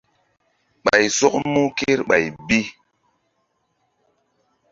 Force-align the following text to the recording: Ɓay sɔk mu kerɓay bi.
Ɓay 0.83 1.05
sɔk 1.17 1.33
mu 1.51 1.61
kerɓay 1.77 2.25
bi. 2.47 2.59